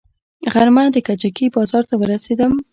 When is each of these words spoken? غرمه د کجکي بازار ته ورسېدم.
غرمه 0.53 0.83
د 0.91 0.97
کجکي 1.07 1.45
بازار 1.55 1.83
ته 1.89 1.95
ورسېدم. 1.97 2.53